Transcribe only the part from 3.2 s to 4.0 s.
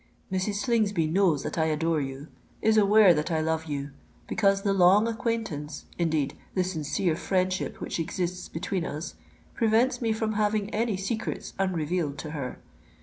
I love you: